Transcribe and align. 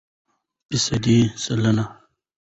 فیصده 0.67 1.15
√ 1.29 1.31
سلنه 1.43 1.85